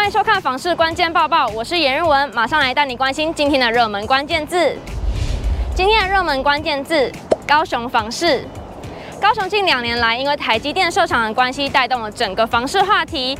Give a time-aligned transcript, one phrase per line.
[0.00, 4.74] 欢迎收看《房市关键报报》，我是颜瑞文，马上来带你关心今天的热门关键字。
[5.74, 7.12] 今天的热门关键字：
[7.46, 8.42] 高雄房市。
[9.20, 13.38] 高雄近两年来，因为台积电设厂的关系，带动了整个房市话题。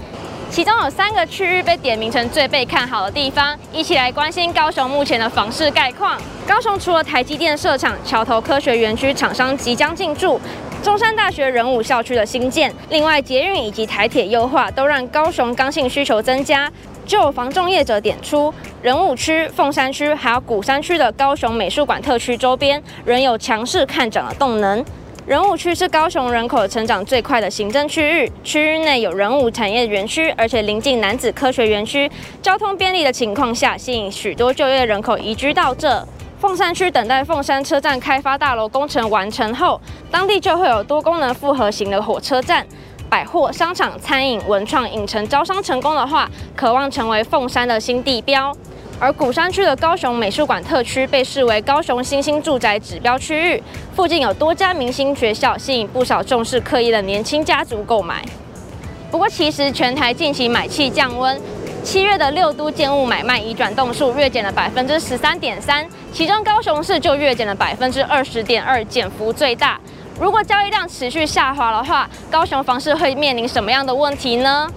[0.50, 6.20] 其中有三个区域被点名成最被看好的地方，一起来关心高雄目前的房市概况。
[6.46, 10.38] 高雄除了台积电设厂，桥头科学园区厂商即将进驻，
[10.82, 16.70] 中山大学仁武校区的新建，另外捷运以及台铁优化，都让高雄刚性需求增加。
[17.04, 24.82] 就有房仲业者点出，仁武区、凤山区还有鼓山区的高雄美术馆特区周边，仍有强势看涨的动能。
[25.26, 32.10] 仁武区是高雄人口成长最快的行政区域，区域内有仁武产业园区，而且临近男子科学园区，
[32.40, 36.06] 交通便利的情况下，吸引许多就业人口移居到这。
[36.40, 39.78] 凤山区等待凤山车站开发大楼工程完成后，
[40.10, 42.66] 当地就会有多功能复合型的火车站、
[43.10, 48.56] 百货、商场、餐饮、文创、影城招商成功的话，可望成为凤山的新地标。
[48.98, 53.62] 而鼓山区的高雄美术馆特区被视为高雄新兴住宅指标区域，
[53.94, 58.24] 附近有多家明星学校，吸引不少重视课业的年轻家族购买。
[59.10, 61.38] 不过，其实全台近期买气降温，
[61.82, 69.80] 七月的六都建物买卖移转栋数月减了百分之十三点三，其中高雄市就月减了百分之二十点二，减幅最大。
[70.20, 74.70] 如果交易量持续下滑的话，高雄房市会面临什么样的问题呢？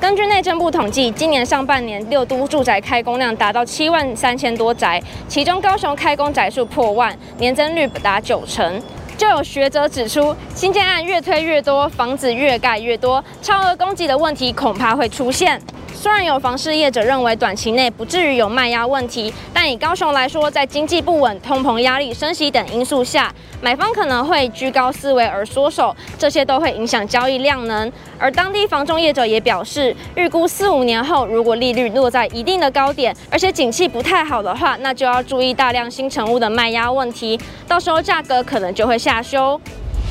[0.00, 8.82] 根据内政部统计，今年上半年六都住宅开工量达到七万三千多宅，其中高雄开工宅数破万，年增率达九成。
[9.16, 15.60] 就有学者指出，新建案越推越多，房子越盖越多，超额供给的问题恐怕会出现。
[16.00, 27.90] 虽然有房市业者认为短期内不至于有卖压问题，但以高雄来说，在经济不稳、通膨压力、升息等因素下，买方可能会居高思维而缩手，这些都会影响交易量能。
[28.16, 37.36] 而当地房仲业者也表示，预估四五年后，如果利率落在一定的高点，而且景气不太好的话，那就要注意大量新成屋的卖压问题，
[37.66, 39.60] 到时候价格可能就会下修。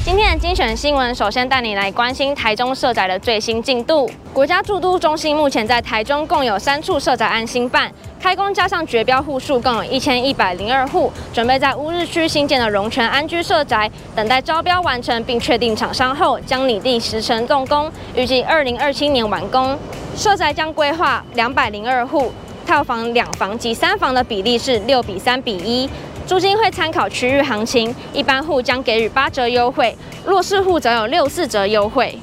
[0.07, 4.09] 今天的精选新闻，首先带你来关心台中社宅的最新进度。
[4.31, 19.77] 国家住都中心目前在台中共有三处社宅安心办，开工加上绝标户数共有一千一百零二户，准备在乌日区新建的荣泉安居社宅，等待招标完成并确定厂商后，将拟定时程动工，预计二零二七年完工。
[20.15, 22.31] 社宅将规划两百零二户，
[22.65, 25.89] 套房两房及三房的比例是六比三比一。
[26.27, 29.95] 租金会参考区域行情，一般户将给予八折优惠，
[30.25, 32.19] 弱势户则有六四折优惠。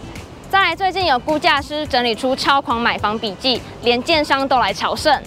[0.50, 5.19] 再来，最近有估价师整理出超狂买房笔记，连建商都来朝圣。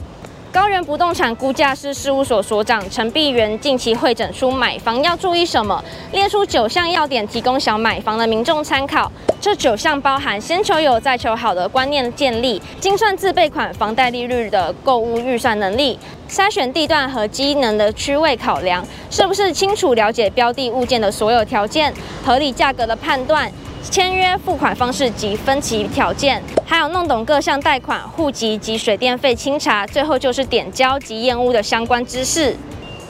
[0.51, 9.11] 高原不动产估价师事务所所长陈碧元近期会诊出买房要注意什么，列出九项要点，提供想买房的民众参考。
[9.41, 15.99] 这九项包含先求有再求好的观念建立，精算自备款房贷利率的购物预算能力，
[16.29, 21.93] 筛选地段和机能的区位考量，是不是清楚了解标的物件的所有条件，
[22.25, 23.51] 合理价格的判断。
[23.83, 32.55] 签约付款方式及分期条件，还有弄懂各项贷款、户籍及水电费清查，最后就是点交及验屋的相关知识。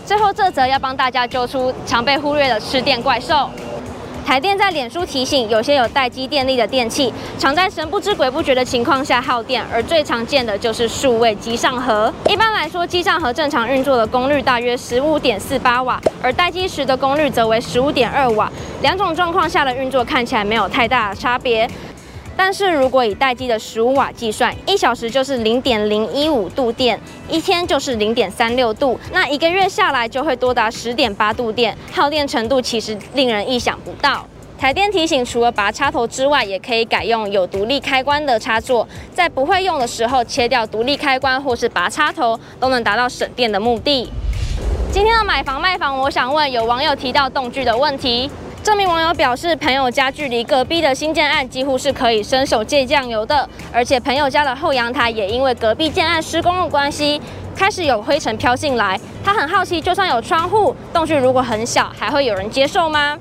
[0.06, 3.50] 最后这则要帮大家揪出常被忽略的吃电怪兽。
[4.28, 12.14] 台电在脸书提醒，有些有待机电力的电器，常在神不知鬼不觉的情况下耗电，而最常见的就是数位机上盒。
[12.28, 18.52] 一般来说，机上盒正常运作的功率大约十五点四八瓦，而待机时的功率则为十五点二瓦。
[18.82, 21.66] 两种状况下的运作看起来没有太大的差别。
[22.38, 34.26] 但是如果以待机的十五瓦计算，一小时就是零点零一五度电，一天就是零点三六度，那一个月下来就会多达十点八度电，耗电程度其实令人意想不到。
[34.58, 44.10] 台电提醒，除了拔插头之外，也可以改用有独立开关的插座，在不会用的时候切掉独立开关或是拔插头，都能达到省电的目的。
[44.92, 48.32] 今天的买房卖房，我想问有网友提到动距的问题。
[48.68, 57.22] 这名网友表示，朋友家距离隔壁的新建案几乎是可以伸手借酱油的，而且朋友家的后阳台也因为隔壁建案施工的关系，
[57.56, 59.00] 开始有灰尘飘进来。
[59.24, 63.18] 他很好奇，就算有窗户，洞穴如果很小，还会有人接受吗？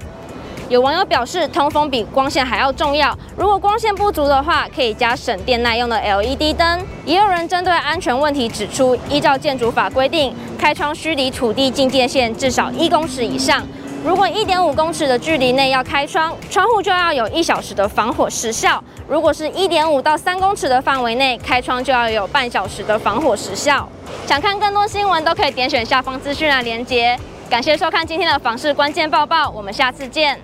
[0.69, 6.84] 有网友表示，通风比光线还要重要，如果光线不足的话，可以加省电耐用的 LED 灯。
[7.04, 13.64] 也有人针对安全问题指出，依照建筑法规定，开窗需离土地境界线至少一公尺以上。
[14.06, 23.88] 如果一点五公尺的距离内要开窗，窗户就要有一小时的防火时效；如果是一点五到三公尺的范围内，开窗就要有半小时的防火时效。
[24.25, 27.19] 想看更多新闻，都可以点选下方资讯栏连接。
[27.50, 30.41] 感谢收看今天的房事关键报报，我们下次见。